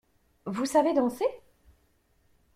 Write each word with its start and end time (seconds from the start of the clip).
Vous 0.47 0.65
savez 0.65 0.95
danser? 0.95 1.25